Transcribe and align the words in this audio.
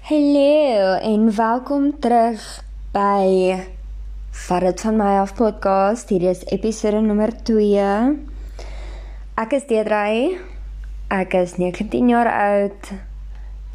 Hallo 0.00 0.96
en 0.96 1.34
welkom 1.36 1.98
terug 2.00 2.64
by 2.92 3.52
Vat 4.30 4.60
dit 4.60 4.80
van 4.80 4.96
my 4.96 5.18
af 5.20 5.34
podcast. 5.36 6.08
Hier 6.08 6.22
is 6.30 6.40
episode 6.44 7.00
nommer 7.04 7.42
2. 7.42 7.84
Ek 9.36 9.52
is 9.52 9.66
Deedrey. 9.68 10.38
Ek 11.12 11.36
is 11.36 11.58
19 11.60 12.08
jaar 12.08 12.32
oud 12.32 12.88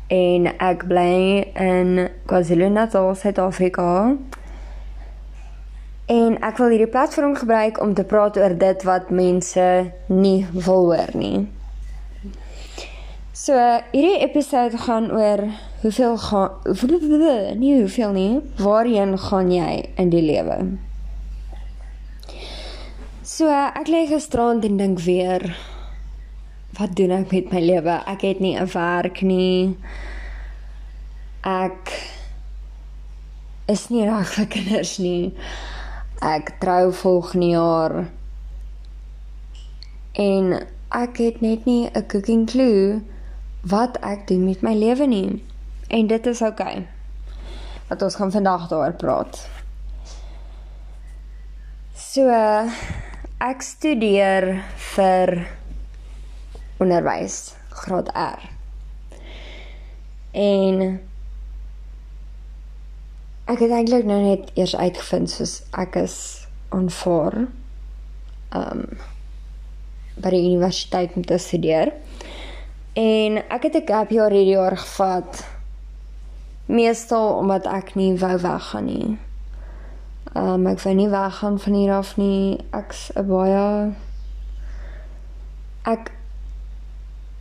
en 0.10 0.50
ek 0.58 0.88
bly 0.90 1.46
in 1.54 2.10
KwaZulu-Natal, 2.26 3.14
Suid-Afrika. 3.22 4.18
En 6.10 6.42
ek 6.42 6.58
wil 6.58 6.74
hierdie 6.74 6.90
platform 6.90 7.38
gebruik 7.38 7.78
om 7.78 7.94
te 7.94 8.02
praat 8.02 8.42
oor 8.42 8.58
dit 8.58 8.90
wat 8.90 9.14
mense 9.14 9.94
nie 10.10 10.48
wil 10.58 10.90
hoor 10.90 11.14
nie. 11.14 11.59
So, 13.50 13.58
hierdie 13.90 14.20
episode 14.22 14.78
gaan 14.78 15.08
oor 15.10 15.42
hoeveel 15.82 16.18
gaan 16.22 17.56
nie 17.58 17.72
hoeveel 17.80 18.12
nie 18.14 18.42
waarheen 18.62 19.16
gaan 19.18 19.50
jy 19.50 19.72
in 19.98 20.12
die 20.14 20.22
lewe? 20.22 20.58
So 23.26 23.50
ek 23.50 23.90
lê 23.90 24.04
gisterand 24.14 24.70
en 24.70 24.78
dink 24.78 25.02
weer 25.08 25.48
wat 26.78 26.94
doen 27.02 27.16
ek 27.18 27.34
met 27.34 27.50
my 27.50 27.66
lewe? 27.72 27.98
Ek 28.14 28.28
het 28.30 28.46
nie 28.46 28.54
'n 28.54 28.70
werk 28.70 29.26
nie. 29.26 29.74
Ek 31.42 31.90
is 33.66 33.90
nie 33.90 34.06
reg 34.06 34.30
vir 34.38 34.46
kinders 34.46 34.98
nie. 35.00 35.34
Ek 36.22 36.60
trou 36.62 36.94
volgende 36.94 37.50
jaar. 37.58 38.10
En 40.14 40.68
ek 40.92 41.18
het 41.18 41.42
net 41.42 41.66
nie 41.66 41.90
'n 41.90 42.06
cooking 42.06 42.46
clue 42.46 43.02
wat 43.62 43.98
ek 44.06 44.28
doen 44.28 44.46
met 44.46 44.62
my 44.62 44.74
lewe 44.78 45.08
nie 45.08 45.40
En 45.90 46.08
dit 46.08 46.26
is 46.26 46.42
oukei. 46.42 46.78
Okay. 46.78 46.88
Wat 47.88 48.02
ons 48.02 48.16
gaan 48.16 48.32
vandag 48.32 48.68
daaroor 48.68 48.94
praat. 48.94 49.50
So 51.98 52.30
ek 53.42 53.66
studeer 53.66 54.52
vir 54.94 55.32
onderwys, 56.78 57.56
graad 57.82 58.12
R. 58.14 58.46
En 60.38 61.00
ek 63.50 63.66
het 63.66 63.74
eintlik 63.74 64.06
nou 64.06 64.20
net 64.22 64.54
eers 64.54 64.78
uitgevind 64.78 65.34
soos 65.34 65.56
ek 65.74 65.98
is 66.04 66.20
aanvaar 66.70 67.48
um 68.54 68.86
by 70.22 70.36
die 70.36 70.46
universiteit 70.52 71.18
om 71.18 71.26
te 71.26 71.42
studeer. 71.42 71.96
En 72.94 73.38
ek 73.50 73.64
het 73.64 73.76
'n 73.76 73.88
gap 73.88 74.10
jaar 74.10 74.32
hierdie 74.32 74.56
jaar 74.56 74.78
gevat 74.78 75.46
meestal 76.66 77.34
omdat 77.34 77.66
ek 77.66 77.96
nie 77.96 78.18
wou 78.18 78.38
weggaan 78.38 78.86
nie. 78.86 79.18
Um, 80.34 80.68
ek 80.68 80.80
wou 80.80 80.94
nie 80.94 81.10
weggaan 81.10 81.60
van 81.60 81.74
hier 81.74 81.94
af 81.94 82.18
nie. 82.18 82.60
Ek's 82.72 83.12
'n 83.16 83.28
baie 83.28 83.94
ek 85.84 86.12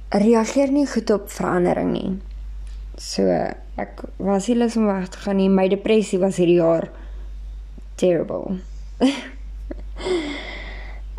reageer 0.09 0.71
nie 0.73 0.87
goed 0.87 1.11
op 1.11 1.31
verandering 1.31 1.93
nie. 1.93 2.19
So 2.97 3.23
ek 3.77 4.03
was 4.17 4.49
nie 4.49 4.57
lus 4.57 4.77
om 4.77 4.87
weg 4.87 5.09
te 5.09 5.19
gaan 5.19 5.37
nie. 5.37 5.49
My 5.49 5.69
depressie 5.69 6.19
was 6.19 6.37
hierdie 6.37 6.59
jaar 6.59 6.89
terrible. 7.95 8.59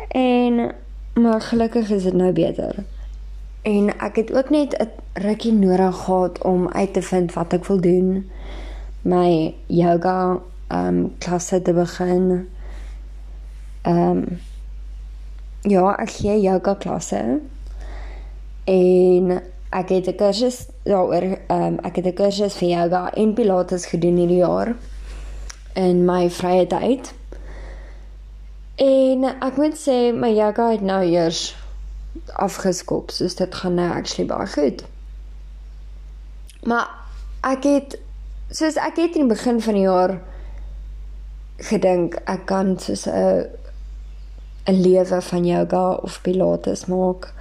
en 0.08 0.74
maar 1.14 1.40
gelukkig 1.40 1.90
is 1.90 2.02
dit 2.02 2.14
nou 2.14 2.32
beter. 2.32 2.84
En 3.62 3.98
ek 3.98 4.16
het 4.16 4.32
ook 4.32 4.50
net 4.50 4.72
'n 4.78 4.88
rukkie 5.12 5.52
nodig 5.52 5.96
gehad 5.96 6.42
om 6.42 6.68
uit 6.68 6.92
te 6.92 7.02
vind 7.02 7.32
wat 7.32 7.52
ek 7.52 7.64
wil 7.64 7.80
doen. 7.80 8.30
My 9.02 9.54
yoga 9.66 10.40
ehm 10.66 10.86
um, 10.86 11.14
klasse 11.18 11.62
te 11.62 11.72
begin. 11.72 12.48
Ehm 13.82 14.10
um, 14.10 14.40
ja, 15.60 15.96
ek 15.96 16.10
gee 16.10 16.40
yoga 16.40 16.74
klasse. 16.74 17.40
En 18.64 19.42
ek 19.70 19.88
het 19.88 20.06
'n 20.06 20.14
kursus 20.14 20.66
daaroor 20.82 21.22
ehm 21.46 21.62
um, 21.62 21.78
ek 21.78 21.96
het 21.96 22.06
'n 22.06 22.14
kursus 22.14 22.54
vir 22.54 22.68
yoga 22.68 23.12
en 23.12 23.34
pilates 23.34 23.86
gedoen 23.86 24.16
hierdie 24.16 24.36
jaar 24.36 24.74
in 25.74 26.04
my 26.04 26.30
vrye 26.30 26.66
tyd. 26.66 27.14
En 28.74 29.24
ek 29.24 29.56
moet 29.56 29.76
sê 29.88 30.14
my 30.14 30.32
yoga 30.32 30.70
het 30.70 30.80
nou 30.80 31.04
eers 31.04 31.59
afgeskop. 32.32 33.10
So 33.10 33.28
dit 33.28 33.54
gaan 33.54 33.74
nou 33.74 33.90
actually 33.92 34.28
baie 34.28 34.46
goed. 34.46 34.84
Maar 36.62 36.88
ek 37.40 37.64
het 37.64 37.98
soos 38.50 38.76
ek 38.76 38.98
het 38.98 39.16
in 39.16 39.28
die 39.28 39.34
begin 39.34 39.60
van 39.62 39.74
die 39.78 39.86
jaar 39.86 40.18
gedink 41.70 42.16
ek 42.24 42.46
kan 42.46 42.78
soos 42.78 43.06
'n 43.06 43.46
'n 44.66 44.80
lewe 44.80 45.22
van 45.22 45.46
yoga 45.46 45.92
of 45.92 46.22
pilates 46.22 46.86
maak 46.86 47.32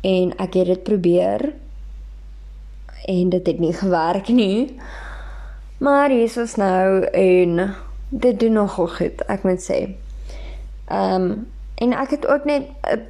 en 0.00 0.32
ek 0.36 0.54
het 0.54 0.66
dit 0.66 0.82
probeer 0.82 1.52
en 3.06 3.28
dit 3.28 3.46
het 3.46 3.58
nie 3.58 3.72
gewerk 3.72 4.28
nie. 4.28 4.78
Maar 5.78 6.10
hier 6.10 6.42
is 6.42 6.54
nou 6.54 7.04
en 7.04 7.74
dit 8.08 8.40
doen 8.40 8.52
nogal 8.52 8.88
goed, 8.88 9.20
ek 9.26 9.42
moet 9.42 9.62
sê. 9.70 9.94
Ehm 10.88 11.22
um, 11.22 11.46
en 11.76 11.92
ek 11.92 12.10
het 12.10 12.26
ook 12.26 12.44
net 12.44 12.62
'n 12.82 13.00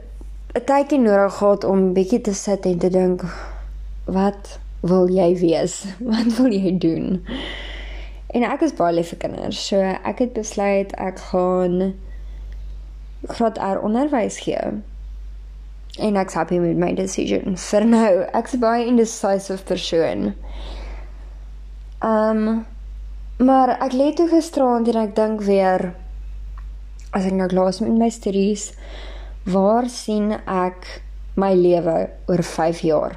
'n 0.56 0.64
tydjie 0.64 0.98
nodig 0.98 1.34
gehad 1.36 1.64
om 1.64 1.92
bietjie 1.92 2.20
te 2.20 2.32
sit 2.34 2.64
en 2.66 2.78
te 2.78 2.88
dink 2.88 3.22
wat 4.04 4.58
wil 4.80 5.10
jy 5.12 5.34
wees? 5.38 5.84
Wat 6.12 6.36
wil 6.38 6.52
jy 6.52 6.78
doen? 6.78 7.20
En 8.32 8.44
ek 8.46 8.62
is 8.64 8.72
baie 8.78 8.94
lief 8.94 9.10
vir 9.12 9.18
kinders. 9.24 9.60
So 9.68 9.80
ek 9.80 10.22
het 10.24 10.32
besluit 10.32 10.94
ek 10.96 11.20
gaan 11.30 11.92
graad 13.28 13.58
R 13.58 13.82
onderwys 13.84 14.38
gee. 14.46 14.62
En 16.00 16.16
ek's 16.20 16.38
happy 16.38 16.60
met 16.62 16.80
my 16.80 16.94
decision. 16.94 17.56
Vir 17.70 17.84
nou, 17.88 18.10
ek's 18.36 18.56
baie 18.60 18.86
indecisive 18.86 19.64
persoon. 19.68 20.32
Ehm 22.00 22.48
um, 22.48 22.64
maar 23.36 23.74
ek 23.84 23.92
lê 23.92 24.14
toe 24.16 24.30
gisterand 24.30 24.88
en 24.88 24.96
ek 25.02 25.12
dink 25.16 25.42
weer 25.44 25.90
as 27.12 27.26
ek 27.28 27.34
nou 27.36 27.48
klaar 27.52 27.68
is 27.68 27.82
met 27.84 27.92
my 27.92 28.08
studies 28.08 28.70
Waar 29.46 29.86
sien 29.88 30.32
ek 30.34 30.88
my 31.38 31.52
lewe 31.54 32.10
oor 32.26 32.42
5 32.42 32.80
jaar? 32.82 33.14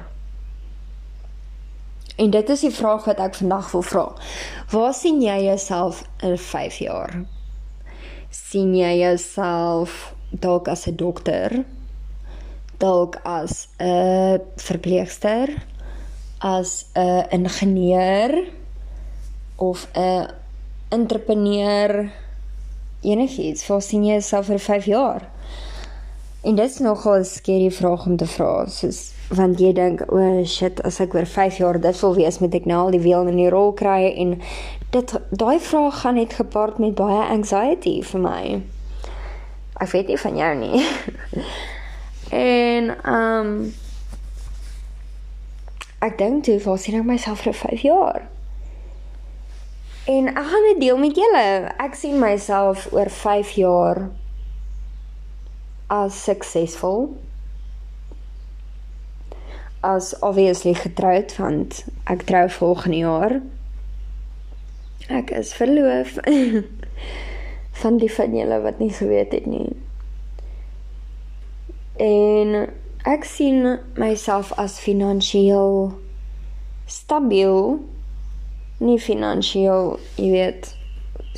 En 2.16 2.30
dit 2.30 2.48
is 2.48 2.60
die 2.60 2.70
vraag 2.70 3.04
wat 3.04 3.18
ek 3.18 3.34
vandag 3.34 3.70
wil 3.72 3.82
vra. 3.82 4.06
Waar 4.70 4.94
sien 4.94 5.18
jy 5.24 5.40
jouself 5.48 6.04
in 6.22 6.38
5 6.38 6.78
jaar? 6.86 7.16
sien 8.30 8.76
jy 8.78 8.92
jouself 9.00 10.14
dalk 10.30 10.68
as 10.70 10.86
'n 10.86 10.96
dokter? 10.96 11.64
Dalk 12.78 13.18
as 13.24 13.68
'n 13.78 14.40
verpleegster? 14.56 15.48
As 16.38 16.86
'n 16.94 17.26
ingenieur 17.30 18.52
of 19.56 19.88
'n 19.94 20.30
entrepreneur? 20.88 22.12
Enigiets, 23.02 23.66
waar 23.66 23.82
sien 23.82 24.04
jy 24.04 24.12
jouself 24.12 24.48
oor 24.48 24.58
5 24.58 24.84
jaar? 24.84 25.28
En 26.42 26.54
dit 26.54 26.70
is 26.70 26.78
nogal 26.78 27.18
'n 27.18 27.24
skerry 27.24 27.70
vraag 27.70 28.06
om 28.06 28.16
te 28.16 28.26
vra, 28.26 28.66
soos 28.66 29.12
want 29.28 29.60
jy 29.60 29.72
dink, 29.72 30.00
o 30.10 30.18
oh, 30.18 30.44
shit, 30.44 30.82
as 30.82 30.98
ek 31.00 31.14
oor 31.14 31.26
5 31.26 31.56
jaar 31.56 31.80
dit 31.80 32.00
wil 32.00 32.14
wees, 32.14 32.38
moet 32.38 32.54
ek 32.54 32.64
nou 32.64 32.78
al 32.84 32.90
die 32.90 33.02
wiel 33.04 33.28
in 33.30 33.36
die 33.36 33.50
rol 33.52 33.72
kry 33.78 34.08
en 34.16 34.40
dit 34.90 35.12
daai 35.30 35.60
vraag 35.60 36.00
gaan 36.00 36.14
net 36.14 36.32
gepaard 36.32 36.78
met 36.78 36.94
baie 36.98 37.28
anxiety 37.28 38.00
vir 38.02 38.20
my. 38.20 38.62
Ek 39.80 39.92
weet 39.92 40.10
nie 40.10 40.18
van 40.18 40.36
jou 40.36 40.54
nie. 40.54 40.82
en 42.44 42.90
ehm 42.90 43.46
um, 43.46 43.72
ek 46.00 46.18
dink 46.18 46.44
toe, 46.44 46.58
waar 46.64 46.78
sien 46.78 46.96
ek 46.98 47.04
myself 47.06 47.44
vir 47.46 47.54
5 47.54 47.82
jaar? 47.86 48.22
En 50.08 50.28
ek 50.32 50.46
gaan 50.50 50.68
dit 50.72 50.80
deel 50.80 50.98
met 50.98 51.16
julle. 51.16 51.46
Ek 51.78 51.94
sien 51.94 52.18
myself 52.18 52.88
oor 52.92 53.10
5 53.12 53.50
jaar 53.60 54.08
as 55.90 56.14
suksesvol 56.14 57.10
as 59.82 60.14
obviously 60.22 60.74
getroud 60.74 61.32
want 61.38 61.84
ek 62.12 62.26
trou 62.28 62.44
volgende 62.52 63.00
jaar. 63.00 63.36
Ek 65.08 65.32
is 65.34 65.54
verloof 65.56 66.18
van 67.80 67.96
die 68.02 68.10
van 68.12 68.36
julle 68.36 68.60
wat 68.62 68.78
nie 68.78 68.92
geweet 68.92 69.32
het 69.32 69.48
nie. 69.48 69.72
En 72.00 72.68
ek 73.08 73.24
sien 73.24 73.78
myself 73.96 74.52
as 74.60 74.78
finansiëel 74.84 75.90
stabiel 76.90 77.80
nie 78.84 78.98
finansiëel 79.00 79.96
jy 80.20 80.30
weet 80.34 80.70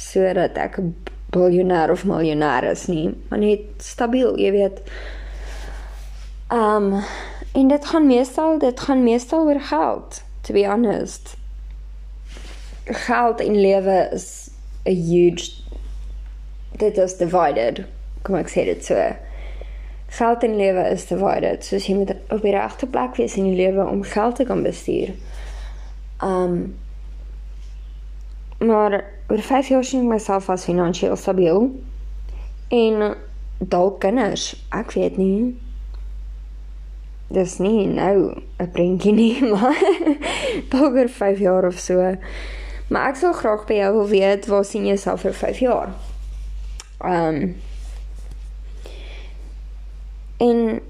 sodat 0.00 0.58
ek 0.58 0.78
biljoenêr 1.32 1.90
of 1.90 2.04
miljonair 2.04 2.70
is 2.70 2.86
nie, 2.86 3.10
maar 3.28 3.38
net 3.38 3.60
stabiel, 3.82 4.36
jy 4.38 4.52
weet. 4.52 4.80
Um 6.52 7.02
En 7.52 7.68
dit 7.68 7.84
gaan 7.84 8.06
meestal 8.06 8.58
dit 8.58 8.80
gaan 8.80 9.02
meestal 9.02 9.44
oor 9.44 9.60
geld, 9.60 10.22
to 10.40 10.52
be 10.52 10.64
honest. 10.66 11.36
Geld 12.84 13.40
in 13.40 13.60
lewe 13.60 14.08
is 14.12 14.50
'n 14.84 14.90
huge 14.90 15.50
dit 16.70 16.96
is 16.96 17.16
divided. 17.16 17.84
Kom 18.22 18.34
ek 18.34 18.48
sê 18.48 18.64
dit 18.64 18.84
so. 18.84 19.16
Geld 20.06 20.42
in 20.42 20.56
lewe 20.56 20.88
is 20.90 21.06
divided. 21.06 21.64
So 21.64 21.76
jy 21.76 21.94
moet 21.94 22.14
op 22.28 22.42
die 22.42 22.52
regte 22.52 22.86
plek 22.86 23.16
wees 23.16 23.36
in 23.36 23.46
jou 23.46 23.56
lewe 23.56 23.86
om 23.86 24.02
geld 24.02 24.36
te 24.36 24.44
kan 24.44 24.62
bestuur. 24.62 25.14
Um 26.22 26.78
maar 28.66 29.04
oor 29.28 29.42
5 29.42 29.68
jaar 29.68 29.84
sien 29.84 30.04
ek 30.04 30.12
myself 30.12 30.48
as 30.50 30.64
finansiëel 30.68 31.16
stabiel. 31.16 31.68
En 32.72 33.14
dalk 33.58 34.00
kinders, 34.00 34.52
ek 34.70 34.94
weet 34.96 35.16
nie. 35.20 35.52
Dis 37.32 37.58
nie 37.58 37.86
nou 37.86 38.42
'n 38.60 38.70
prentjie 38.70 39.12
nie, 39.12 39.42
maar 39.54 39.82
dalk 40.72 40.94
oor 40.94 41.08
5 41.08 41.38
jaar 41.38 41.66
of 41.66 41.78
so. 41.78 42.16
Maar 42.88 43.08
ek 43.08 43.16
sou 43.16 43.32
graag 43.32 43.66
by 43.66 43.74
jou 43.74 43.92
wil 43.92 44.08
weet 44.08 44.46
waar 44.46 44.64
sien 44.64 44.82
jy 44.82 44.96
jouself 44.96 45.20
vir 45.20 45.34
5 45.34 45.58
jaar? 45.58 45.94
Ehm 47.00 47.34
um, 47.34 47.54
En 50.42 50.80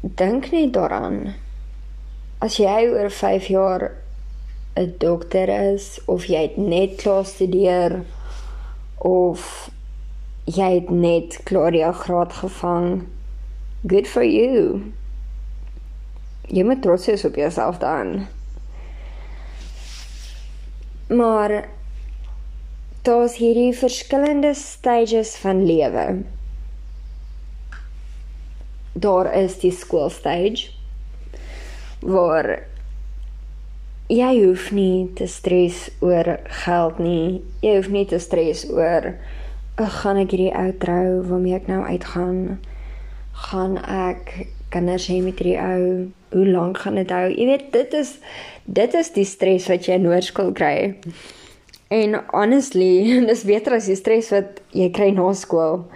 dink 0.00 0.50
net 0.50 0.72
daaraan. 0.72 1.34
As 2.38 2.56
jy 2.60 2.88
oor 2.92 3.10
5 3.10 3.46
jaar 3.46 3.86
'n 4.76 4.94
dokter 4.98 5.48
is 5.72 6.00
of 6.04 6.24
jy 6.24 6.42
het 6.42 6.56
net 6.56 6.96
klaar 7.02 7.24
studeer 7.24 8.04
of 8.98 9.70
jy 10.44 10.70
het 10.74 10.90
net 10.90 11.40
klaar 11.44 11.74
jou 11.74 11.92
graad 11.92 12.32
gevang. 12.32 13.06
Good 13.86 14.08
for 14.08 14.24
you. 14.24 14.82
Jy 16.46 16.64
moet 16.64 16.82
trots 16.82 17.06
wees 17.06 17.24
op 17.24 17.34
jouself 17.34 17.78
dan. 17.78 18.26
Maar 21.08 21.68
daar's 23.02 23.36
hierdie 23.36 23.72
verskillende 23.74 24.54
stages 24.54 25.36
van 25.36 25.66
lewe 25.66 26.22
daar 28.92 29.34
is 29.34 29.58
die 29.58 29.72
school 29.72 30.10
stage 30.10 30.70
waar 32.00 32.66
jy 34.10 34.30
hoef 34.42 34.70
nie 34.74 35.06
te 35.14 35.26
stres 35.30 35.88
oor 36.02 36.40
geld 36.64 36.98
nie. 36.98 37.42
Jy 37.62 37.76
hoef 37.76 37.88
nie 37.94 38.06
te 38.10 38.18
stres 38.18 38.66
oor 38.70 39.14
ek 39.80 39.92
gaan 40.02 40.18
ek 40.20 40.34
hierdie 40.34 40.52
ou 40.52 40.72
trou 40.82 41.20
waarmee 41.30 41.56
ek 41.56 41.68
nou 41.70 41.80
uitgaan. 41.86 42.58
Gaan 43.48 43.78
ek 43.80 44.32
kinders 44.74 45.06
hê 45.08 45.20
met 45.24 45.38
hierdie 45.40 45.60
ou? 45.62 45.84
Hoe 46.34 46.46
lank 46.46 46.82
gaan 46.82 46.98
dit 47.00 47.10
hou? 47.10 47.26
Jy 47.32 47.46
weet 47.48 47.68
dit 47.74 47.94
is 47.98 48.16
dit 48.70 48.94
is 48.94 49.12
die 49.16 49.26
stres 49.26 49.68
wat 49.70 49.88
jy 49.88 49.96
in 49.98 50.08
hoërskool 50.10 50.52
kry. 50.58 50.74
En 51.90 52.20
honestly, 52.34 52.92
dis 53.30 53.46
beter 53.48 53.78
as 53.78 53.88
die 53.90 53.98
stres 53.98 54.30
wat 54.34 54.60
jy 54.76 54.90
kry 54.94 55.10
na 55.16 55.30
skool. 55.34 55.86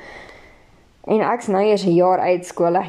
En 1.04 1.20
ek's 1.20 1.50
nou 1.52 1.62
eers 1.62 1.84
'n 1.84 1.98
jaar 1.98 2.24
uit 2.24 2.46
skool. 2.46 2.80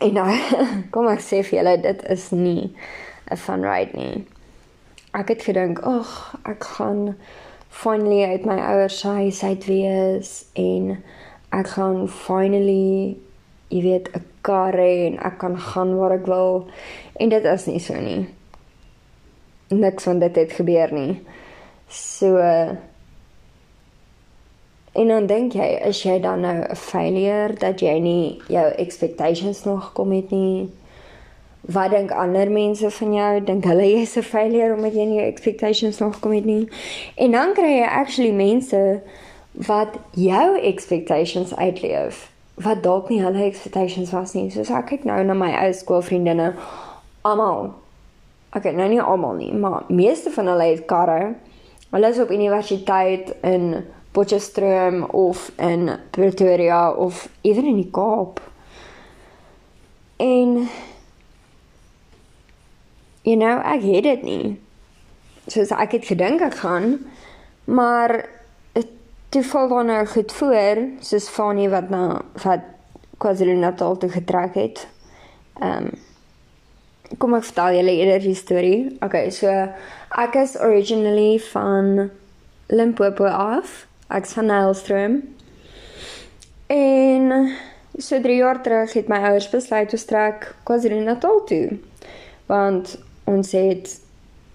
En 0.00 0.12
nou 0.14 0.32
kom 0.92 1.08
ek 1.08 1.22
sê 1.22 1.44
vir 1.44 1.60
julle 1.60 1.76
dit 1.84 2.02
is 2.10 2.30
nie 2.32 2.74
'n 3.30 3.36
fun 3.36 3.62
ride 3.62 3.94
nie. 3.94 4.26
Ek 5.12 5.28
het 5.28 5.42
gedink, 5.42 5.78
"Ag, 5.78 6.36
ek 6.44 6.64
gaan 6.64 7.16
finally 7.68 8.24
uit 8.24 8.44
my 8.44 8.58
ouers 8.58 8.98
se 8.98 9.08
huis 9.08 9.42
uit 9.44 9.64
wees 9.66 10.44
en 10.52 11.04
ek 11.52 11.66
gaan 11.66 12.08
finally 12.08 13.16
jy 13.68 13.82
weet 13.82 14.08
'n 14.14 14.24
kar 14.40 14.72
hê 14.72 15.06
en 15.06 15.18
ek 15.18 15.38
kan 15.38 15.58
gaan 15.58 15.96
waar 15.96 16.12
ek 16.12 16.26
wil." 16.26 16.66
En 17.16 17.28
dit 17.28 17.44
is 17.44 17.66
nie 17.66 17.78
so 17.78 17.94
nie. 17.94 18.28
Niks 19.68 20.04
van 20.04 20.18
dit 20.18 20.36
het 20.36 20.52
gebeur 20.52 20.92
nie. 20.92 21.22
So 21.88 22.36
En 24.98 25.08
dan 25.08 25.26
dink 25.26 25.52
jy, 25.54 25.66
is 25.86 26.00
jy 26.02 26.16
dan 26.20 26.40
nou 26.40 26.56
'n 26.58 26.76
failure 26.76 27.54
dat 27.54 27.80
jy 27.80 27.98
nie 27.98 28.42
jou 28.48 28.66
expectations 28.72 29.64
nog 29.64 29.84
gekom 29.84 30.12
het 30.12 30.30
nie? 30.30 30.70
Wat 31.68 31.90
dink 31.92 32.10
ander 32.10 32.50
mense 32.50 32.90
van 32.90 33.12
jou? 33.14 33.44
Dink 33.44 33.64
hulle 33.68 33.84
jy's 33.84 34.16
'n 34.16 34.22
failure 34.22 34.74
omdat 34.74 34.94
jy 34.94 35.04
nie 35.04 35.18
jou 35.20 35.28
expectations 35.28 35.98
nog 35.98 36.14
gekom 36.14 36.32
het 36.32 36.44
nie? 36.44 36.68
En 37.16 37.30
dan 37.30 37.52
kry 37.54 37.78
jy 37.78 37.86
actually 37.86 38.32
mense 38.32 39.02
wat 39.52 39.98
jou 40.14 40.58
expectations 40.60 41.56
uitleef 41.56 42.30
wat 42.54 42.82
dalk 42.82 43.08
nie 43.08 43.20
hulle 43.22 43.42
expectations 43.42 44.10
was 44.10 44.32
nie. 44.34 44.50
Soos 44.50 44.70
ek 44.70 44.86
kyk 44.86 45.04
nou 45.04 45.18
na 45.24 45.34
my 45.34 45.52
ou 45.62 45.72
skoolvriendinne 45.72 46.54
almal. 47.22 47.72
Okay, 48.56 48.72
nou 48.72 48.88
nie 48.88 49.00
almal 49.02 49.36
nie, 49.38 49.52
maar 49.52 49.84
meeste 49.88 50.32
van 50.34 50.46
hulle 50.46 50.70
het 50.72 50.86
karre. 50.90 51.34
Hulle 51.90 52.08
is 52.08 52.18
op 52.18 52.30
universiteit 52.30 53.34
in 53.46 53.84
Potchefstroom 54.16 55.04
of 55.04 55.50
in 55.56 55.90
Pretoria 56.10 56.90
of 56.92 57.28
ewen 57.40 57.64
in 57.64 57.76
die 57.76 57.90
Kaap. 57.92 58.40
En 60.16 60.68
you 63.28 63.36
know, 63.36 63.60
ek 63.60 63.84
het 63.84 64.06
dit 64.06 64.24
nie. 64.24 64.56
Soos 65.52 65.72
ek 65.76 65.98
het 65.98 66.08
gedink 66.08 66.40
ek 66.44 66.60
gaan, 66.62 66.96
maar 67.68 68.22
toe 69.28 69.42
val 69.44 69.68
dan 69.68 69.90
nou 69.92 70.04
goed 70.08 70.32
voor, 70.32 70.82
soos 71.04 71.28
Fanie 71.28 71.68
wat 71.68 71.90
na 71.92 72.20
wat 72.44 72.64
KwaZulu-Natal 73.20 73.98
toe 74.00 74.10
getrek 74.10 74.54
het. 74.56 74.86
Ehm 75.60 75.90
um, 75.90 75.96
kom 77.18 77.32
ek 77.38 77.46
vertel 77.48 77.78
julle 77.78 77.92
eerder 77.96 78.20
die 78.20 78.36
storie. 78.36 78.80
Okay, 79.04 79.30
so 79.32 79.48
ek 80.20 80.34
is 80.36 80.58
originally 80.60 81.38
van 81.40 82.10
Limpopo 82.68 83.24
af 83.24 83.86
ek's 84.12 84.34
van 84.36 84.50
Nylstroom. 84.52 85.22
En 86.68 87.52
so 87.96 88.20
3 88.20 88.36
jaar 88.36 88.60
terug 88.62 88.92
het 88.92 89.08
my 89.08 89.22
ouers 89.30 89.48
besluit 89.50 89.92
om 89.92 90.04
trek 90.06 90.54
KwaZulu-Natal 90.68 91.44
toe. 91.44 91.78
Want 92.46 92.98
ons 93.28 93.52
het 93.52 93.94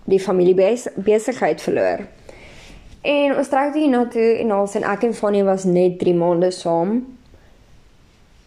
die 0.10 0.20
familie 0.20 0.58
besigheid 0.96 1.62
verloor. 1.62 2.06
En 3.04 3.36
ons 3.38 3.50
trek 3.52 3.76
hier 3.76 3.92
na 3.92 4.06
toe 4.08 4.30
en 4.40 4.54
ons 4.56 4.76
en 4.80 4.86
ek 4.88 5.06
en 5.08 5.16
Fanny 5.16 5.44
was 5.44 5.68
net 5.68 6.00
3 6.00 6.16
maande 6.16 6.52
saam 6.56 7.02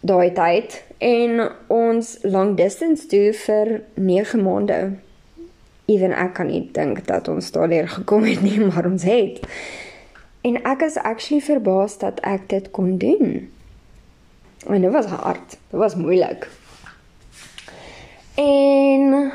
daai 0.07 0.31
tyd 0.37 0.77
en 1.03 1.43
ons 1.73 2.13
long 2.25 2.55
distance 2.57 3.09
toe 3.11 3.33
vir 3.45 3.73
9 3.95 4.43
maande. 4.45 4.79
Ewen 5.91 6.15
ek 6.17 6.37
kan 6.39 6.49
nie 6.51 6.63
dink 6.75 7.05
dat 7.11 7.29
ons 7.31 7.51
daardeur 7.55 7.89
gekom 7.99 8.25
het 8.27 8.43
nie, 8.43 8.59
maar 8.69 8.89
ons 8.89 9.05
het. 9.07 9.43
En 10.47 10.61
ek 10.63 10.87
is 10.87 10.99
actually 10.99 11.43
verbaas 11.43 11.99
dat 12.03 12.23
ek 12.27 12.49
dit 12.53 12.71
kon 12.71 12.97
doen. 13.03 13.51
En 14.67 14.83
dit 14.83 14.93
was 14.93 15.11
hard. 15.11 15.59
Dit 15.71 15.79
was 15.79 15.99
moeilik. 15.99 16.47
En 18.41 19.33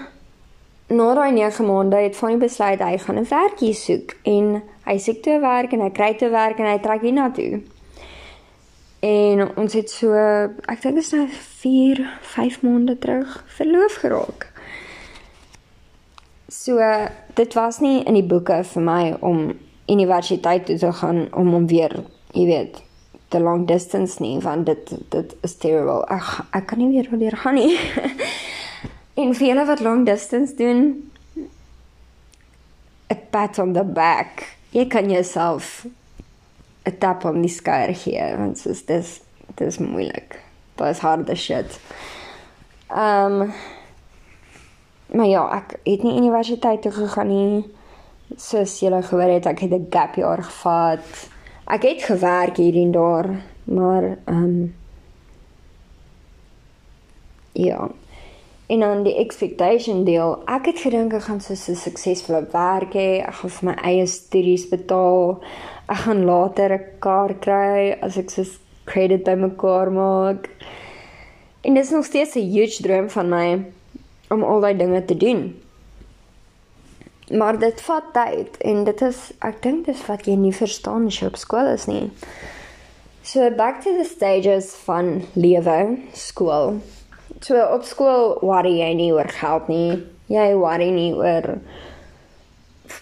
na 0.91 1.13
daai 1.15 1.31
9 1.31 1.65
maande 1.65 1.95
het 1.95 2.15
Fanny 2.15 2.37
besluit 2.37 2.81
hy 2.83 2.97
gaan 2.97 3.19
'n 3.19 3.29
werkie 3.29 3.73
soek 3.73 4.15
en 4.23 4.61
hy 4.85 4.97
soek 4.97 5.21
toe 5.23 5.39
werk 5.39 5.73
en 5.73 5.81
hy 5.81 5.89
kry 5.89 6.13
toe 6.13 6.29
werk 6.29 6.59
en 6.59 6.65
hy 6.65 6.79
trek 6.79 7.01
hier 7.01 7.13
na 7.13 7.31
toe. 7.31 7.61
En 8.99 9.57
ons 9.57 9.73
het 9.73 9.89
so 9.89 10.13
ek 10.67 10.81
dink 10.81 10.95
dit 10.95 11.03
is 11.03 11.11
nou 11.11 11.27
4, 11.61 12.09
5 12.21 12.61
maande 12.61 12.97
terug 12.99 13.43
verloof 13.47 13.93
geraak. 14.03 14.47
So 16.47 16.77
dit 17.33 17.53
was 17.53 17.79
nie 17.79 18.03
in 18.03 18.13
die 18.13 18.27
boeke 18.27 18.63
vir 18.63 18.81
my 18.81 19.15
om 19.19 19.53
universiteit 19.87 20.65
toe 20.65 20.77
te 20.77 20.91
gaan 20.91 21.27
om 21.33 21.53
om 21.53 21.67
weer, 21.67 22.03
jy 22.31 22.45
weet, 22.45 22.83
te 23.27 23.39
long 23.39 23.67
distance 23.67 24.21
nie, 24.21 24.39
want 24.39 24.65
dit 24.65 24.93
dit 25.09 25.35
is 25.41 25.55
terrible. 25.55 26.05
Ag, 26.05 26.45
ek 26.51 26.65
kan 26.65 26.77
nie 26.77 26.91
weer 26.91 27.09
weer 27.17 27.37
gaan 27.37 27.55
nie. 27.55 27.79
en 29.13 29.33
vir 29.35 29.47
julle 29.47 29.65
wat 29.65 29.79
long 29.79 30.05
distance 30.05 30.55
doen, 30.55 31.11
'n 33.09 33.19
pat 33.29 33.59
on 33.59 33.73
the 33.73 33.83
back. 33.83 34.55
Jy 34.69 34.87
kan 34.87 35.09
jouself 35.09 35.85
'n 36.85 36.97
tap 36.97 37.25
op 37.25 37.35
die 37.35 37.49
skouer 37.49 37.95
gee, 37.95 38.37
want 38.37 38.57
soos 38.57 38.85
dis 38.85 39.19
dis 39.55 39.77
moeilik. 39.77 40.39
Dit 40.75 40.87
is 40.87 40.99
harde 40.99 41.35
shit. 41.35 41.79
Ehm 42.87 43.41
um, 43.41 43.53
maar 45.11 45.27
ja, 45.27 45.43
ek 45.57 45.79
het 45.83 46.03
nie 46.03 46.17
universiteit 46.17 46.81
toe 46.81 46.91
gegaan 46.91 47.27
nie 47.27 47.65
soos 48.37 48.79
julle 48.79 49.01
gehoor 49.03 49.33
het, 49.33 49.45
ek 49.45 49.59
het 49.59 49.71
'n 49.71 49.87
gap 49.89 50.15
jaar 50.15 50.43
gevat. 50.43 51.29
Ek 51.67 51.81
het 51.83 52.03
gewerk 52.03 52.57
hier 52.57 52.75
en 52.75 52.91
daar, 52.91 53.29
maar 53.63 54.03
ehm 54.25 54.43
um, 54.43 54.75
ja. 57.51 57.89
En 58.71 58.79
dan 58.79 59.03
die 59.03 59.15
expectation 59.19 60.05
deel. 60.07 60.37
Ek 60.47 60.69
het 60.71 60.79
gedink 60.85 61.13
ek 61.17 61.27
gaan 61.27 61.41
so 61.43 61.53
'n 61.53 61.75
suksesvolle 61.75 62.45
werk 62.53 62.93
hê, 62.95 63.19
ek 63.27 63.35
gaan 63.41 63.49
vir 63.57 63.65
my 63.69 63.75
eie 63.83 64.05
studies 64.07 64.65
betaal. 64.69 65.41
Ek 65.89 65.97
gaan 66.05 66.25
later 66.25 66.73
'n 66.73 66.85
kar 66.99 67.33
kry 67.33 67.97
as 68.01 68.17
ek 68.17 68.29
so 68.29 68.43
credit 68.85 69.23
bymekaar 69.23 69.91
maak. 69.91 70.49
En 71.61 71.73
dit 71.73 71.83
is 71.83 71.91
nog 71.91 72.05
steeds 72.05 72.35
'n 72.35 72.51
huge 72.51 72.81
droom 72.83 73.09
van 73.09 73.29
my. 73.29 73.65
om 74.31 74.43
al 74.43 74.63
daai 74.63 74.77
dinge 74.77 75.05
te 75.05 75.17
doen. 75.17 75.43
Maar 77.31 77.59
dit 77.59 77.81
vat 77.81 78.07
tyd 78.15 78.57
en 78.67 78.83
dit 78.87 79.03
is 79.07 79.19
ek 79.47 79.61
dink 79.63 79.85
dis 79.87 80.05
wat 80.07 80.25
jy 80.27 80.35
nie 80.39 80.55
verstaan 80.55 81.07
as 81.11 81.19
jy 81.19 81.29
op 81.31 81.39
skool 81.39 81.71
is 81.73 81.87
nie. 81.91 82.09
So 83.23 83.47
back 83.55 83.83
to 83.83 83.93
the 83.95 84.07
stages 84.07 84.73
van 84.87 85.21
lewe, 85.35 85.77
skool. 86.17 86.81
So 87.39 87.61
op 87.73 87.83
skool 87.87 88.37
worry 88.41 88.77
jy 88.81 88.91
nie 88.99 89.11
oor 89.15 89.29
geld 89.31 89.69
nie. 89.71 90.01
Jy 90.31 90.51
worry 90.59 90.89
nie 90.93 91.11
oor 91.15 91.55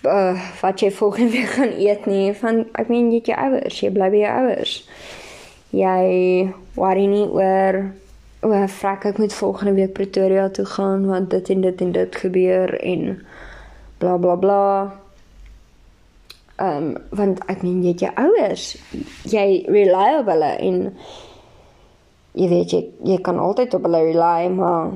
uh, 0.06 0.38
wat 0.62 0.82
jy 0.82 0.92
volgende 0.92 1.32
week 1.32 1.56
gaan 1.58 1.74
eet 1.74 2.06
nie. 2.06 2.34
Van 2.38 2.66
ek 2.80 2.92
meen 2.92 3.10
jy 3.12 3.22
het 3.22 3.32
jou 3.32 3.40
ouers, 3.48 3.82
jy 3.82 3.92
bly 3.96 4.12
by 4.14 4.22
jou 4.24 4.36
ouers. 4.44 4.76
Jy 5.76 6.04
worry 6.78 7.06
nie 7.10 7.26
oor 7.26 7.82
o, 8.46 8.54
frak 8.72 9.06
ek 9.10 9.20
moet 9.22 9.36
volgende 9.36 9.76
week 9.78 9.94
Pretoria 9.98 10.48
toe 10.50 10.66
gaan 10.66 11.06
want 11.10 11.30
dit 11.34 11.50
en 11.50 11.62
dit 11.62 11.82
en 11.82 11.92
dit 11.92 12.16
gebeur 12.24 12.74
en 12.80 13.06
bla 14.00 14.18
bla 14.18 14.36
bla. 14.36 14.64
Ehm 16.60 16.92
um, 16.92 16.94
want 17.16 17.42
ek 17.48 17.64
meen 17.64 17.84
jy 17.84 17.96
het 17.96 18.06
jou 18.08 18.14
ouers. 18.20 18.70
Jy 19.32 19.48
rely 19.68 20.10
op 20.20 20.32
hulle 20.32 20.54
en 20.60 20.80
jy 22.34 22.48
weet 22.48 22.74
jy 22.74 22.82
jy 23.04 23.18
kan 23.26 23.40
altyd 23.40 23.74
op 23.74 23.88
hulle 23.88 24.04
rely 24.12 24.50
maar 24.54 24.92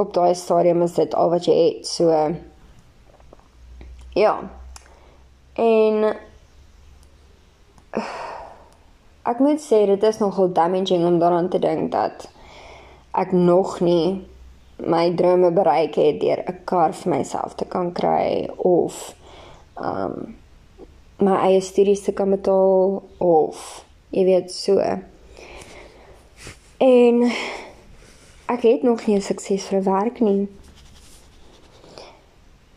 op 0.00 0.14
daai 0.14 0.34
stadium 0.34 0.82
is 0.82 0.94
dit 0.96 1.14
al 1.14 1.30
wat 1.30 1.44
jy 1.44 1.56
het. 1.56 1.86
So 1.86 2.34
ja. 4.16 4.34
En 5.60 6.04
ek 9.30 9.38
moet 9.44 9.60
sê 9.62 9.84
dit 9.90 10.02
is 10.08 10.18
nogal 10.22 10.52
damaging 10.56 11.04
om 11.06 11.18
daaraan 11.20 11.50
te 11.52 11.60
dink 11.60 11.92
dat 11.92 12.28
ek 13.12 13.32
nog 13.36 13.80
nie 13.84 14.24
my 14.80 15.10
drome 15.14 15.50
bereik 15.52 15.94
het 16.00 16.20
deur 16.20 16.40
'n 16.48 16.64
kar 16.64 16.92
vir 16.96 17.10
myself 17.16 17.54
te 17.54 17.64
kan 17.64 17.92
kry 17.92 18.48
of 18.56 19.14
um 19.76 20.36
my 21.18 21.36
eie 21.36 21.60
studies 21.60 22.02
te 22.02 22.12
kan 22.12 22.30
betaal 22.30 23.02
of 23.18 23.84
jy 24.10 24.24
weet 24.24 24.52
so. 24.52 24.80
En 26.80 27.22
ek 28.50 28.62
het 28.62 28.82
nog 28.82 29.06
nie 29.06 29.16
'n 29.16 29.22
suksesvolle 29.22 29.82
werk 29.82 30.20
nie. 30.20 30.48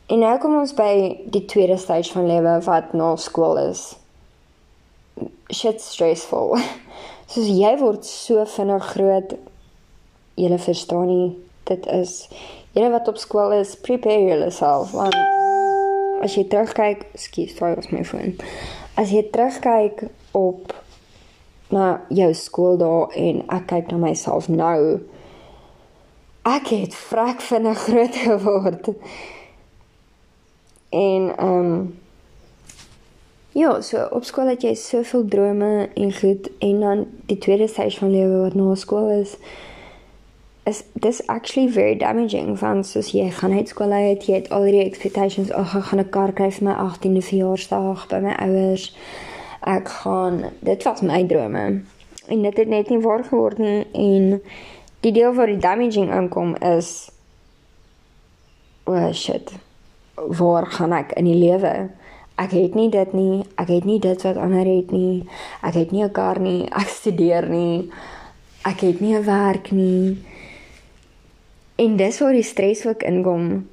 En 0.05 0.19
nou 0.19 0.37
kom 0.39 0.59
ons 0.59 0.73
by 0.73 1.17
die 1.25 1.45
tweede 1.45 1.77
stage 1.77 2.11
van 2.11 2.27
lewe 2.27 2.61
wat 2.61 2.93
na 2.93 3.15
skool 3.15 3.57
is. 3.57 3.95
Shit 5.47 5.81
stressful. 5.81 6.57
Soos 7.31 7.47
jy 7.47 7.77
word 7.79 8.05
so 8.05 8.45
vinnig 8.45 8.85
groot 8.85 9.35
julle 10.33 10.59
verstaan 10.59 11.07
nie 11.07 11.35
dit 11.63 11.85
is 11.85 12.27
julle 12.73 12.89
wat 12.93 13.07
op 13.07 13.17
skool 13.17 13.53
is 13.59 13.75
prepare 13.85 14.25
yourself 14.25 14.91
want 14.97 15.17
as 16.25 16.35
jy 16.37 16.45
terugkyk 16.49 17.05
skus 17.19 17.53
sorry 17.57 17.77
was 17.77 17.91
my 17.93 18.03
foon 18.07 18.33
as 18.99 19.13
jy 19.13 19.23
terugkyk 19.35 20.05
op 20.37 20.73
na 21.69 22.01
jou 22.09 22.33
skooldae 22.33 23.07
en 23.15 23.43
ek 23.47 23.67
kyk 23.67 23.91
na 23.91 23.97
myself 23.97 24.47
nou. 24.47 24.99
Ek 26.43 26.67
het 26.67 26.95
vrek 26.95 27.41
vinnig 27.41 27.83
groot 27.87 28.15
geword. 28.15 28.93
En 30.89 31.33
ehm 31.37 31.59
um, 31.59 32.01
Ja, 33.53 33.81
so 33.81 34.07
op 34.09 34.23
skool 34.25 34.47
het 34.49 34.63
jy 34.65 34.71
soveel 34.73 35.27
drome 35.29 35.89
en 35.93 36.13
goed 36.13 36.47
en 36.57 36.79
dan 36.79 37.03
die 37.29 37.37
tweede 37.37 37.67
stage 37.67 37.99
van 38.01 38.09
lewe 38.09 38.39
wat 38.41 38.55
na 38.57 38.73
skool 38.75 39.11
is 39.19 39.35
is 40.63 40.83
dis 40.93 41.27
actually 41.27 41.69
very 41.69 41.95
damaging 41.95 42.59
want 42.59 42.87
soos 42.87 43.11
jy 43.11 43.29
gaan 43.29 43.53
uit 43.53 43.69
skool 43.69 43.91
uit 43.91 44.25
jy 44.25 44.39
het 44.39 44.49
al 44.49 44.65
die 44.65 44.81
expectations 44.81 45.51
ag 45.51 45.75
ek 45.77 45.85
gaan 45.91 46.01
'n 46.01 46.09
kar 46.09 46.33
kry 46.33 46.49
vir 46.51 46.65
my 46.69 46.73
18de 46.73 47.21
verjaarsdag 47.29 48.07
by 48.09 48.19
my 48.25 48.33
ouers 48.47 48.95
ek 49.63 49.87
gaan 49.87 50.43
dit 50.59 50.83
was 50.83 51.01
my 51.01 51.23
drome. 51.27 51.81
En 52.27 52.41
dit 52.41 52.57
het 52.57 52.67
net 52.67 52.89
nie 52.89 52.99
waar 53.03 53.23
geword 53.23 53.57
nie 53.57 53.83
en 53.91 54.41
die 55.03 55.11
deel 55.11 55.33
waar 55.33 55.51
die 55.51 55.59
damaging 55.59 56.11
aankom 56.11 56.55
is 56.55 57.11
oh 58.83 59.11
shit 59.11 59.51
waar 60.15 60.65
gaan 60.65 60.93
ek 60.93 61.15
in 61.19 61.27
die 61.27 61.39
lewe? 61.39 61.89
Ek 62.35 62.53
het 62.55 62.75
nie 62.75 62.89
dit 62.89 63.13
nie 63.13 63.43
ek 63.55 63.69
het 63.69 63.85
nie 63.85 63.99
dit 63.99 64.25
wat 64.27 64.37
ander 64.37 64.67
het 64.67 64.91
nie 64.91 65.23
ek 65.61 65.73
het 65.73 65.91
nie 65.91 66.03
'n 66.03 66.11
kar 66.11 66.39
nie 66.39 66.69
ek 66.81 66.87
studeer 66.87 67.49
nie 67.49 67.89
ek 68.65 68.79
het 68.79 68.99
nie 69.01 69.15
'n 69.15 69.25
werk 69.25 69.71
nie. 69.71 70.17
En 71.75 71.97
dis 71.97 72.19
waar 72.19 72.33
die 72.33 72.43
stres 72.43 72.85
ook 72.85 73.03
inkom 73.03 73.67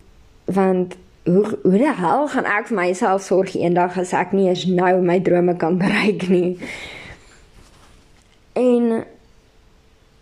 want 0.44 0.96
hoe 1.24 1.58
hoe 1.62 1.78
die 1.78 1.94
hel 1.94 2.28
gaan 2.28 2.48
ek 2.48 2.70
vir 2.70 2.76
myself 2.76 3.22
sorg 3.22 3.54
eendag 3.54 3.98
as 4.00 4.12
ek 4.16 4.32
nie 4.32 4.48
eens 4.48 4.64
nou 4.66 5.00
my 5.04 5.18
drome 5.20 5.56
kan 5.56 5.78
bereik 5.82 6.28
nie. 6.28 6.56
En 8.56 9.04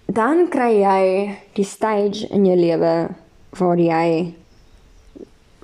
dan 0.07 0.49
kry 0.49 0.73
jy 0.81 1.05
die 1.57 1.67
stage 1.69 2.29
in 2.35 2.47
jou 2.49 2.57
lewe 2.57 2.95
waar 3.59 3.81
jy 3.81 4.35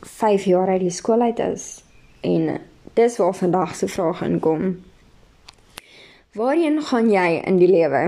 5 0.05 0.45
jaar 0.45 0.69
uit 0.69 0.85
die 0.85 0.93
skool 0.93 1.23
uit 1.25 1.39
is 1.41 1.83
en 2.21 2.61
dis 2.95 3.17
waar 3.17 3.35
vandag 3.35 3.75
se 3.75 3.89
vraag 3.89 4.23
inkom. 4.23 4.77
Waarheen 6.35 6.83
gaan 6.83 7.11
jy 7.11 7.41
in 7.47 7.59
die 7.59 7.71
lewe? 7.71 8.03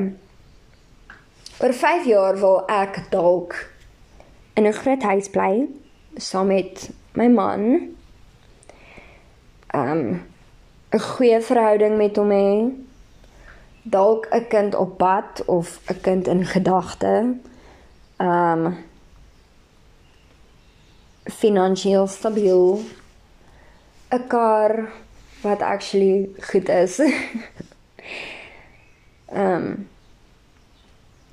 Oor 1.61 1.73
5 1.73 2.07
jaar 2.07 2.39
wil 2.41 2.63
ek 2.69 3.01
dalk 3.11 3.57
in 4.55 4.67
'n 4.67 4.73
groot 4.73 5.03
huis 5.03 5.29
bly 5.29 5.69
saam 6.17 6.47
met 6.47 6.91
my 7.17 7.29
man. 7.29 7.97
Um 9.75 10.23
'n 10.91 11.01
goeie 11.01 11.41
verhouding 11.43 11.97
met 11.97 12.17
hom 12.17 12.31
hê. 12.31 12.51
Dalk 13.83 14.29
'n 14.31 14.47
kind 14.49 14.75
op 14.75 14.97
pad 14.99 15.43
of 15.47 15.81
'n 15.91 16.01
kind 16.01 16.27
in 16.27 16.45
gedagte. 16.45 17.37
Um 18.19 18.85
finansiëel 21.25 22.07
stabiel. 22.07 22.81
'n 24.11 24.27
kar 24.27 24.93
wat 25.43 25.61
actually 25.61 26.29
goed 26.41 26.69
is. 26.69 27.01
um 29.33 29.89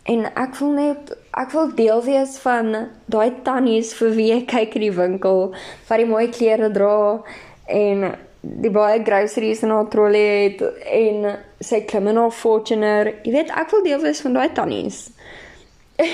En 0.03 0.25
ek 0.27 0.57
voel 0.59 0.73
net 0.75 1.13
ek 1.39 1.53
wil 1.55 1.71
deel 1.77 2.03
wees 2.03 2.35
van 2.43 2.73
daai 3.07 3.31
tannies 3.45 3.93
vir 3.95 4.11
wie 4.17 4.31
ek 4.35 4.49
kyk 4.51 4.75
in 4.75 4.87
die 4.89 4.95
winkel 4.97 5.53
wat 5.87 6.01
die 6.01 6.09
mooi 6.09 6.27
klere 6.33 6.69
dra 6.75 7.23
en 7.71 8.09
die 8.43 8.71
baie 8.75 8.99
groceries 9.07 9.63
in 9.63 9.71
haar 9.71 9.87
trolley 9.87 10.25
het 10.43 10.63
en 10.91 11.29
sy 11.63 11.79
klim 11.87 12.09
in 12.11 12.19
haar 12.19 12.33
Fortuner. 12.35 13.13
Jy 13.23 13.31
weet, 13.37 13.53
ek 13.55 13.71
wil 13.71 13.85
deel 13.85 14.03
wees 14.03 14.19
van 14.25 14.35
daai 14.35 14.49
tannies. 14.57 15.05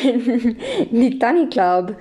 die 1.01 1.15
tannie 1.17 1.47
klub. 1.49 1.95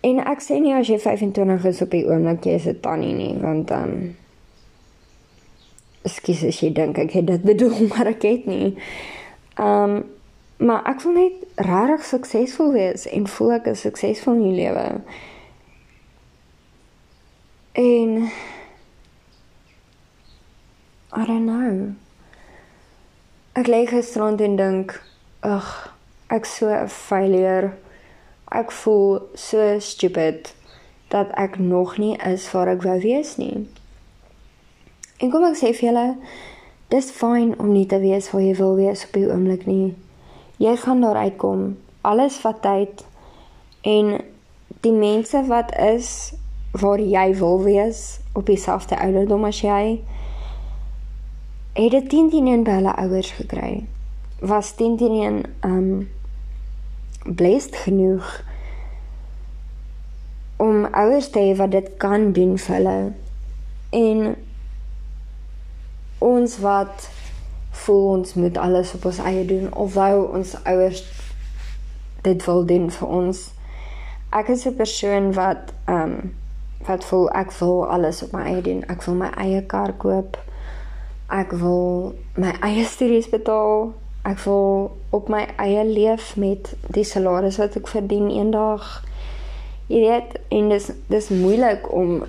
En 0.00 0.22
ek 0.24 0.40
sê 0.40 0.56
nie 0.64 0.72
as 0.72 0.88
jy 0.88 0.96
25 1.02 1.68
is 1.68 1.84
op 1.84 1.92
die 1.92 2.06
oomblik 2.08 2.48
jy 2.48 2.56
is 2.56 2.66
'n 2.72 2.80
tannie 2.80 3.12
nie, 3.12 3.34
want 3.42 3.68
dan 3.68 3.92
um, 3.92 4.16
Ekskuus 6.00 6.46
as 6.48 6.62
jy 6.62 6.70
dink 6.72 6.96
ek 6.96 7.12
het 7.12 7.26
dit 7.28 7.42
bedoel, 7.44 7.76
maar 7.92 8.08
ek 8.08 8.22
het 8.24 8.46
nie. 8.48 8.72
Ehm 9.60 9.90
um, 9.90 10.18
maar 10.60 10.84
ek 10.84 11.00
wil 11.00 11.12
net 11.12 11.32
regtig 11.56 12.04
suksesvol 12.04 12.72
wees 12.72 13.06
en 13.08 13.26
voel 13.28 13.52
ek 13.56 13.70
is 13.72 13.80
suksesvol 13.80 14.34
in 14.36 14.42
die 14.42 14.58
lewe. 14.58 14.84
En 17.72 18.10
I 21.16 21.24
don't 21.26 21.46
know. 21.46 21.94
Ek 23.52 23.66
lê 23.72 23.86
gisterand 23.88 24.40
en 24.40 24.56
dink, 24.56 24.92
ag, 25.40 25.70
ek 26.28 26.44
so 26.44 26.68
'n 26.68 26.88
failure. 26.88 27.72
Ek 28.52 28.72
voel 28.72 29.28
so 29.34 29.78
stupid 29.78 30.54
dat 31.08 31.32
ek 31.34 31.58
nog 31.58 31.96
nie 31.98 32.16
is 32.16 32.50
waar 32.52 32.68
ek 32.68 32.82
wou 32.82 33.00
wees 33.00 33.36
nie. 33.36 33.68
En 35.18 35.30
kom 35.30 35.44
ek 35.44 35.56
sê 35.56 35.72
vir 35.74 35.88
julle, 35.90 36.16
Dis 36.90 37.10
fyn 37.14 37.54
om 37.58 37.70
nie 37.72 37.86
te 37.86 38.00
weet 38.02 38.26
waar 38.32 38.42
jy 38.42 38.54
wil 38.58 38.74
wees 38.74 39.04
op 39.06 39.12
die 39.14 39.28
oomblik 39.30 39.66
nie. 39.66 39.94
Jy 40.58 40.74
gaan 40.82 41.00
daar 41.04 41.20
uitkom. 41.22 41.76
Alles 42.02 42.40
vat 42.42 42.58
tyd 42.64 43.04
en 43.86 44.16
die 44.82 44.92
mense 44.92 45.44
wat 45.46 45.70
is 45.78 46.32
waar 46.70 46.98
jy 46.98 47.28
wil 47.38 47.62
wees 47.62 48.20
op 48.32 48.46
dieselfde 48.46 48.98
ouderdom 48.98 49.44
as 49.46 49.62
jy 49.62 50.00
het 51.78 51.94
dit 51.94 52.08
teen 52.10 52.30
teen 52.30 52.64
by 52.66 52.80
hulle 52.80 52.94
ouers 53.04 53.30
gekry. 53.38 53.86
Was 54.42 54.74
teen 54.74 54.96
teen 54.98 55.42
um 55.66 56.08
blessed 57.24 57.76
genoeg 57.86 58.26
om 60.60 60.84
ouers 60.90 61.30
te 61.30 61.38
hê 61.38 61.56
wat 61.56 61.70
dit 61.70 61.90
kan 62.02 62.32
doen 62.32 62.58
vir 62.58 62.74
hulle. 62.76 62.98
En 63.96 64.34
ons 66.20 66.58
wat 66.60 67.08
voel 67.70 68.08
ons 68.08 68.34
moet 68.34 68.58
alles 68.58 68.94
op 68.94 69.04
ons 69.08 69.18
eie 69.24 69.44
doen 69.48 69.68
wou 69.94 70.14
ons 70.36 70.54
ouers 70.64 71.02
dit 72.22 72.44
wil 72.44 72.64
doen 72.64 72.90
vir 72.90 73.08
ons. 73.08 73.38
Ek 74.30 74.48
is 74.48 74.66
'n 74.66 74.76
persoon 74.76 75.32
wat 75.32 75.72
ehm 75.84 76.02
um, 76.02 76.34
wat 76.86 77.04
voel 77.04 77.30
ek 77.30 77.52
wil 77.52 77.86
alles 77.86 78.22
op 78.22 78.32
my 78.32 78.42
eie 78.42 78.62
doen. 78.62 78.84
Ek 78.88 79.02
wil 79.02 79.14
my 79.14 79.30
eie 79.36 79.62
kar 79.66 79.92
koop. 79.92 80.38
Ek 81.28 81.52
wil 81.52 82.14
my 82.34 82.52
eie 82.60 82.84
studies 82.84 83.28
betaal. 83.28 83.92
Ek 84.22 84.38
wil 84.44 84.96
op 85.10 85.28
my 85.28 85.46
eie 85.56 85.84
leef 85.84 86.36
met 86.36 86.74
die 86.86 87.04
salaris 87.04 87.56
wat 87.56 87.76
ek 87.76 87.88
verdien 87.88 88.30
eendag. 88.30 89.04
Jy 89.86 90.00
weet, 90.00 90.38
en 90.48 90.68
dis 90.68 90.90
dis 91.06 91.28
moeilik 91.28 91.92
om 91.92 92.24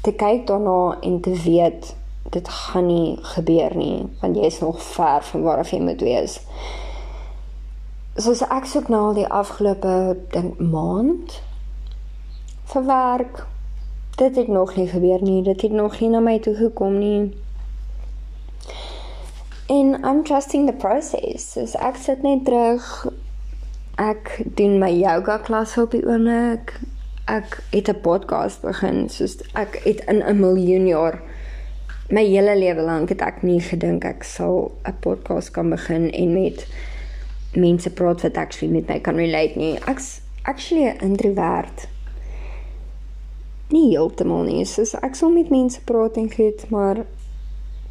te 0.00 0.12
kyk 0.12 0.46
daarna 0.46 0.98
en 1.00 1.20
te 1.20 1.32
weet 1.44 1.94
dit 2.30 2.48
gaan 2.48 2.86
nie 2.86 3.18
gebeur 3.34 3.76
nie 3.76 4.06
want 4.20 4.36
jy 4.36 4.48
is 4.48 4.60
nog 4.60 4.82
ver 4.82 5.22
van 5.22 5.42
waar 5.42 5.66
jy 5.68 5.80
moet 5.80 6.00
wees. 6.00 6.40
Soos 8.16 8.44
ek 8.46 8.68
soek 8.70 8.88
nou 8.88 9.00
al 9.08 9.18
die 9.18 9.26
afgelope 9.26 10.16
dink 10.30 10.58
maand 10.58 11.40
vir 12.70 12.86
werk. 12.86 13.46
Dit 14.16 14.36
het 14.36 14.48
nog 14.48 14.76
nie 14.76 14.86
gebeur 14.88 15.22
nie. 15.22 15.42
Dit 15.42 15.62
het 15.66 15.72
nog 15.72 16.00
nie 16.00 16.08
na 16.08 16.20
my 16.20 16.38
toe 16.38 16.54
gekom 16.54 16.98
nie. 16.98 17.34
En 19.66 19.98
I'm 20.04 20.22
trusting 20.24 20.66
the 20.66 20.76
process. 20.76 21.52
So 21.52 21.66
ek 21.78 21.96
sit 21.96 22.22
net 22.22 22.44
terug. 22.44 23.06
Ek 23.98 24.44
doen 24.58 24.78
my 24.78 24.90
yoga 24.94 25.38
klas 25.42 25.76
op 25.78 25.94
die 25.94 26.04
oomblik. 26.06 26.76
Ek 27.26 27.62
het 27.70 27.88
'n 27.88 28.00
podcast 28.00 28.60
begin 28.62 29.08
soos 29.08 29.38
ek 29.54 29.80
het 29.84 30.04
in 30.06 30.22
'n 30.22 30.40
miljoen 30.40 30.86
jaar 30.86 31.22
my 32.14 32.22
hele 32.22 32.54
lewe 32.54 32.82
lank 32.86 33.10
het 33.10 33.22
ek 33.26 33.40
nie 33.42 33.58
gedink 33.64 34.04
ek 34.06 34.22
sal 34.22 34.70
'n 34.86 34.94
podcast 35.02 35.50
kan 35.50 35.70
begin 35.70 36.10
en 36.10 36.32
met 36.32 36.66
mense 37.54 37.90
praat 37.90 38.22
wat 38.22 38.36
actually 38.36 38.72
met 38.72 38.88
my 38.88 39.00
kan 39.00 39.16
relate 39.16 39.58
nie. 39.58 39.78
Ek's 39.90 40.20
actually 40.42 40.86
'n 40.86 41.00
introvert. 41.00 41.88
Nie 43.68 43.96
heeltemal 43.96 44.42
nie. 44.42 44.64
So 44.64 44.82
ek 45.02 45.14
sal 45.14 45.30
met 45.30 45.50
mense 45.50 45.80
praat 45.80 46.16
en 46.16 46.30
goed, 46.30 46.70
maar 46.70 47.06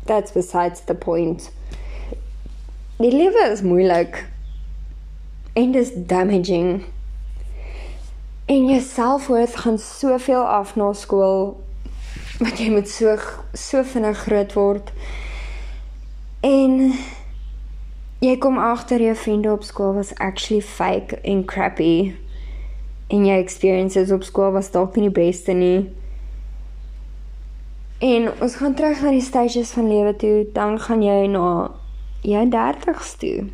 that's 0.05 0.31
besides 0.31 0.79
the 0.85 0.95
point. 0.95 1.51
Die 2.97 3.11
lewe 3.11 3.49
is 3.51 3.61
moeilik. 3.61 4.25
En 5.53 5.71
dis 5.71 5.91
damaging. 5.95 6.83
En 8.45 8.65
jou 8.67 8.81
selfworth 8.81 9.55
gaan 9.55 9.77
soveel 9.77 10.43
af 10.43 10.75
na 10.75 10.93
skool 10.93 11.62
want 12.39 12.59
jy 12.59 12.69
moet 12.73 12.89
so 12.89 13.17
so 13.53 13.83
vinnig 13.83 14.17
groot 14.25 14.53
word. 14.57 14.91
En 16.43 16.93
jy 18.23 18.37
kom 18.41 18.57
agter 18.57 19.01
jou 19.03 19.15
vriende 19.15 19.51
op 19.51 19.63
skool 19.63 19.93
was 19.93 20.15
actually 20.17 20.61
fake 20.61 21.21
en 21.21 21.45
crappy. 21.45 22.15
En 23.07 23.25
jou 23.25 23.37
experiences 23.37 24.11
op 24.11 24.23
skool 24.23 24.51
was 24.55 24.71
dalk 24.71 24.95
nie 24.95 25.09
die 25.09 25.17
beste 25.19 25.53
nie. 25.53 25.91
En 28.03 28.31
ons 28.41 28.55
gaan 28.59 28.73
terug 28.75 29.01
na 29.01 29.13
die 29.15 29.23
stages 29.23 29.71
van 29.71 29.87
lewe 29.87 30.15
toe, 30.19 30.47
dan 30.51 30.79
gaan 30.79 31.03
jy 31.05 31.27
na 31.31 31.71
jou 32.23 32.43
30's 32.51 33.13
toe. 33.21 33.45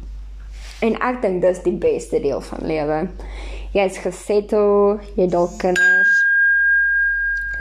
En 0.82 0.96
ek 1.06 1.22
dink 1.22 1.44
dis 1.44 1.62
die 1.68 1.76
beste 1.78 2.22
deel 2.24 2.42
van 2.42 2.66
lewe. 2.66 3.00
Jy's 3.76 4.00
gesettel, 4.02 4.98
jy 5.20 5.28
dalk 5.30 5.60
kinders. 5.62 5.99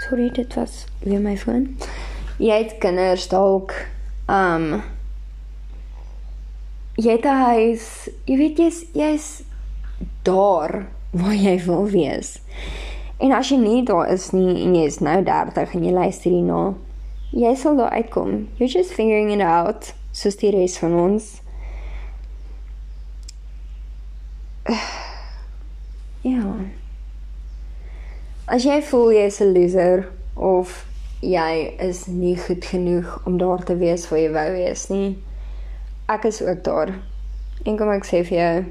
Sorry, 0.09 0.31
dit 0.31 0.55
was 0.55 0.85
weer 0.99 1.21
my 1.21 1.37
foon. 1.37 1.77
Jy 2.41 2.55
het 2.62 2.79
kinders 2.81 3.27
dalk 3.29 3.75
um 4.25 4.81
jy 6.97 7.11
het 7.12 7.27
'n 7.29 7.43
huis, 7.45 8.09
jy 8.25 8.37
weet 8.37 8.59
jy's 8.59 8.79
jy's 8.93 9.43
daar 10.23 10.88
waar 11.11 11.35
jy 11.35 11.59
wil 11.65 11.85
wees. 11.85 12.41
En 13.19 13.33
as 13.33 13.49
jy 13.49 13.57
nie 13.57 13.85
daar 13.85 14.09
is 14.09 14.31
nie 14.31 14.64
en 14.64 14.75
jy 14.75 14.87
is 14.87 14.99
nou 14.99 15.23
30 15.25 15.75
en 15.75 15.85
jy 15.85 15.92
luister 15.92 16.31
hierna, 16.31 16.75
jy 17.31 17.55
sal 17.55 17.77
daar 17.77 17.90
uitkom. 17.90 18.49
You're 18.57 18.73
just 18.73 18.92
figuring 18.92 19.31
it 19.31 19.40
out, 19.40 19.94
soos 20.12 20.37
die 20.37 20.51
res 20.51 20.79
van 20.79 20.94
ons. 20.94 21.42
Ja. 26.23 26.57
As 28.49 28.65
jy 28.65 28.79
voel 28.81 29.11
jy 29.13 29.25
is 29.29 29.41
'n 29.45 29.53
loser 29.53 30.07
of 30.35 30.87
jy 31.21 31.75
is 31.85 32.07
nie 32.07 32.37
goed 32.37 32.65
genoeg 32.65 33.21
om 33.27 33.37
daar 33.37 33.65
te 33.65 33.77
wees 33.77 34.09
waar 34.09 34.19
jy 34.19 34.31
wou 34.33 34.53
wees 34.53 34.89
nie, 34.89 35.19
ek 36.09 36.25
is 36.25 36.41
ook 36.43 36.63
daar. 36.65 36.95
En 37.65 37.77
kom 37.77 37.91
ek 37.93 38.07
sê 38.07 38.23
vir 38.25 38.39
jou, 38.39 38.65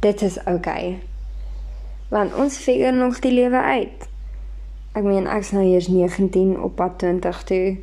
dit 0.00 0.22
is 0.22 0.38
oukei. 0.38 0.56
Okay. 0.56 1.00
Want 2.08 2.34
ons 2.34 2.56
figure 2.56 2.92
nog 2.92 3.18
die 3.20 3.32
lewe 3.32 3.60
uit. 3.60 4.08
Ek 4.94 5.04
meen 5.04 5.26
ek's 5.26 5.52
nou 5.52 5.64
eers 5.64 5.88
19 5.88 6.56
op 6.56 6.76
pad 6.76 6.98
20 6.98 7.42
toe. 7.42 7.76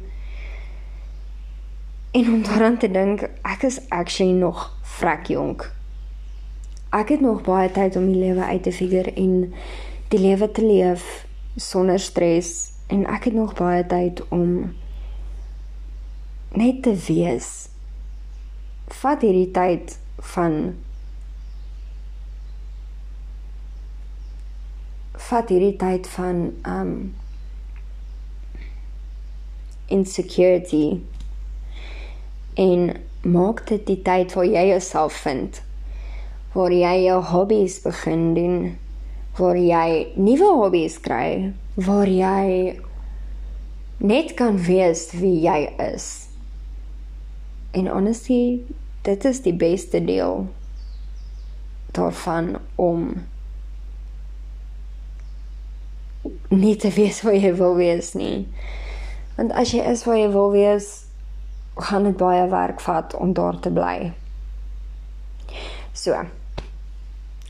En 2.11 2.33
om 2.33 2.43
daaraan 2.43 2.77
te 2.77 2.91
dink, 2.91 3.29
ek 3.43 3.63
is 3.63 3.79
actually 3.89 4.33
nog 4.33 4.73
vrek 4.81 5.27
jonk. 5.27 5.71
Ek 6.89 7.09
het 7.09 7.21
nog 7.21 7.41
baie 7.41 7.71
tyd 7.71 7.95
om 7.95 8.09
die 8.11 8.25
lewe 8.25 8.41
uit 8.43 8.63
te 8.63 8.71
figure 8.71 9.13
en 9.13 9.53
die 10.09 10.19
lewe 10.19 10.51
te 10.51 10.65
leef 10.65 11.26
sonder 11.57 11.99
stres 11.99 12.71
en 12.87 13.05
ek 13.09 13.29
het 13.29 13.35
nog 13.35 13.53
baie 13.57 13.83
tyd 13.89 14.21
om 14.29 14.75
net 16.57 16.83
te 16.85 16.93
wees. 17.07 17.69
Vat 19.01 19.25
hierdie 19.25 19.49
tyd 19.51 19.97
van 20.33 20.77
vat 25.27 25.49
hierdie 25.51 25.75
tyd 25.81 26.07
van 26.13 26.43
um 26.63 26.93
insecurity 29.91 30.99
en 32.53 32.89
maak 33.27 33.65
dit 33.67 33.83
die 33.87 34.01
tyd 34.05 34.33
waar 34.35 34.47
jy 34.47 34.63
jouself 34.69 35.19
vind 35.25 35.61
waar 36.53 36.73
jy 36.73 36.93
jou 37.05 37.19
hobbies 37.31 37.79
begin 37.83 38.33
doen 38.37 38.57
waar 39.37 39.57
jy 39.57 40.13
nuwe 40.15 40.53
hobbies 40.61 40.97
kry 41.01 41.53
waar 41.75 42.09
jy 42.09 42.77
net 43.97 44.33
kan 44.37 44.57
wees 44.67 45.09
wie 45.17 45.37
jy 45.45 45.59
is 45.81 46.27
En 47.77 47.87
honestly, 47.87 48.65
dit 49.01 49.25
is 49.25 49.41
die 49.41 49.53
beste 49.53 50.03
deel 50.03 50.47
daarvan 51.91 52.57
om 52.75 53.25
nie 56.47 56.75
te 56.75 56.89
wees 56.89 57.21
waar 57.21 57.37
jy 57.37 57.53
wil 57.59 57.75
wees 57.77 58.13
nie. 58.17 58.47
Want 59.37 59.53
as 59.53 59.75
jy 59.75 59.83
is 59.91 60.03
waar 60.07 60.17
jy 60.17 60.31
wil 60.33 60.49
wees, 60.55 60.89
gaan 61.77 62.09
dit 62.09 62.17
baie 62.17 62.47
werk 62.49 62.81
vat 62.81 63.13
om 63.13 63.33
daar 63.37 63.59
te 63.61 63.69
bly. 63.73 64.11
So. 65.93 66.17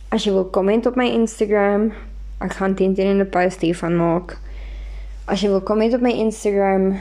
As 0.09 0.23
jy 0.23 0.31
wil 0.31 0.45
komment 0.55 0.85
op 0.87 0.95
my 0.95 1.07
Instagram, 1.11 1.91
ek 2.39 2.53
gaan 2.59 2.75
teen 2.75 2.93
teen 2.95 3.19
'n 3.19 3.29
post 3.29 3.61
hiervan 3.61 3.97
maak. 3.97 4.37
As 5.27 5.41
jy 5.41 5.49
wil 5.49 5.61
komment 5.61 5.93
op 5.93 6.01
my 6.01 6.11
Instagram, 6.11 6.99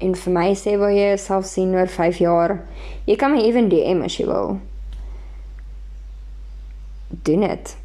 en 0.00 0.14
vir 0.14 0.32
my 0.32 0.54
sê 0.56 0.76
wil 0.80 0.90
jy 0.90 1.10
jouself 1.12 1.46
sien 1.46 1.74
oor 1.74 1.86
5 1.86 2.18
jaar. 2.18 2.56
Jy 3.06 3.16
kan 3.16 3.32
my 3.32 3.42
ewen 3.44 3.68
DM 3.68 4.02
as 4.02 4.16
jy 4.16 4.26
wil. 4.26 4.58
Doen 7.22 7.40
dit. 7.40 7.76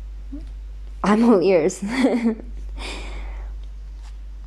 I'm 1.04 1.30
all 1.30 1.42
ears. 1.42 1.82